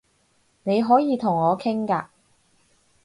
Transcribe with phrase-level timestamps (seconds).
[0.63, 2.07] 你可以同我傾㗎